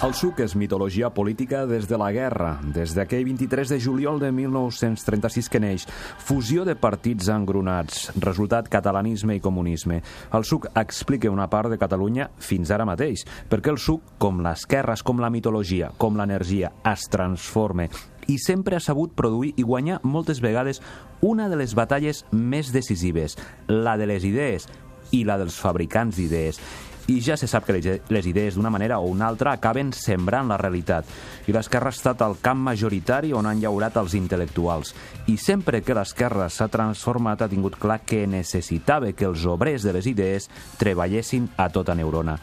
[0.00, 4.30] El suc és mitologia política des de la guerra, des d'aquell 23 de juliol de
[4.32, 5.84] 1936 que neix.
[6.24, 10.00] Fusió de partits engronats, resultat catalanisme i comunisme.
[10.32, 14.96] El suc explica una part de Catalunya fins ara mateix, perquè el suc, com l'esquerra,
[15.04, 17.90] com la mitologia, com l'energia, es transforma
[18.30, 20.80] i sempre ha sabut produir i guanyar moltes vegades
[21.20, 23.36] una de les batalles més decisives,
[23.68, 24.68] la de les idees
[25.12, 26.60] i la dels fabricants d'idees
[27.08, 30.58] i ja se sap que les idees d'una manera o una altra acaben sembrant la
[30.60, 31.06] realitat.
[31.46, 34.94] I l'esquerra ha estat el camp majoritari on han llaurat els intel·lectuals.
[35.26, 39.94] I sempre que l'esquerra s'ha transformat ha tingut clar que necessitava que els obrers de
[39.96, 42.38] les idees treballessin a tota neurona.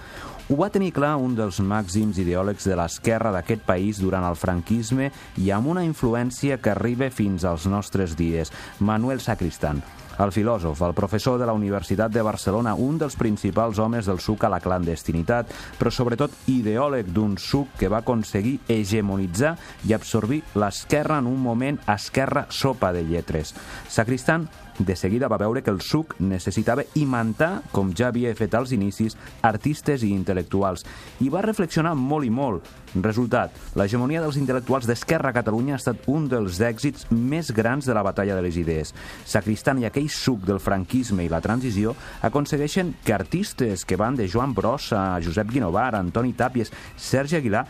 [0.47, 5.09] Ho va tenir clar un dels màxims ideòlegs de l'esquerra d'aquest país durant el franquisme
[5.43, 9.83] i amb una influència que arriba fins als nostres dies, Manuel Sacristán.
[10.17, 14.47] El filòsof, el professor de la Universitat de Barcelona, un dels principals homes del suc
[14.47, 19.53] a la clandestinitat, però sobretot ideòleg d'un suc que va aconseguir hegemonitzar
[19.85, 23.53] i absorbir l'esquerra en un moment esquerra sopa de lletres.
[23.87, 28.73] Sacristan de seguida va veure que el suc necessitava imantar, com ja havia fet als
[28.75, 30.85] inicis, artistes i intel·lectuals,
[31.25, 32.67] i va reflexionar molt i molt.
[33.01, 37.95] Resultat, l'hegemonia dels intel·lectuals d'Esquerra a Catalunya ha estat un dels èxits més grans de
[37.97, 38.93] la batalla de les idees.
[39.25, 41.95] Sacristan i aquell suc del franquisme i la transició
[42.27, 47.65] aconsegueixen que artistes que van de Joan Brossa Josep Guinovar, Antoni Tàpies, Sergi Aguilar,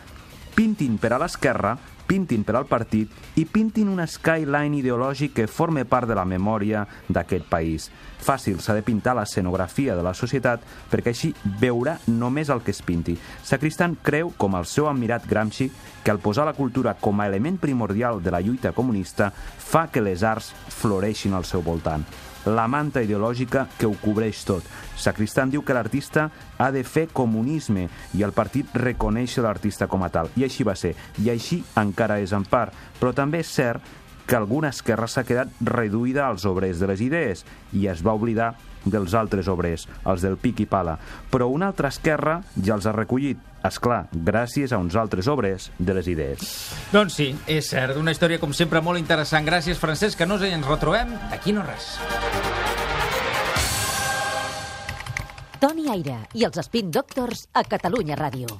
[0.54, 1.76] pintin per a l'esquerra
[2.08, 6.86] pintin per al partit i pintin un skyline ideològic que forme part de la memòria
[7.08, 7.90] d'aquest país.
[8.18, 12.82] Fàcil, s'ha de pintar l'escenografia de la societat perquè així veurà només el que es
[12.82, 13.18] pinti.
[13.44, 15.68] Sacristan creu, com el seu admirat Gramsci,
[16.02, 20.02] que al posar la cultura com a element primordial de la lluita comunista fa que
[20.02, 22.06] les arts floreixin al seu voltant
[22.48, 24.64] la manta ideològica que ho cobreix tot.
[24.98, 26.28] Sacristan diu que l'artista
[26.58, 30.30] ha de fer comunisme i el partit reconeix l'artista com a tal.
[30.36, 30.94] I així va ser.
[31.22, 32.74] I així encara és en part.
[33.00, 33.82] Però també és cert
[34.28, 38.54] que alguna esquerra s'ha quedat reduïda als obrers de les idees i es va oblidar
[38.84, 40.98] dels altres obrers, els del pic i pala.
[41.32, 45.70] Però una altra esquerra ja els ha recollit, és clar, gràcies a uns altres obrers
[45.78, 46.44] de les idees.
[46.92, 49.48] Doncs sí, és cert, una història com sempre molt interessant.
[49.48, 51.96] Gràcies, Francesc, que no ens retrobem d'aquí no res.
[55.58, 58.52] Toni Aire i els Spin Doctors a Catalunya Ràdio.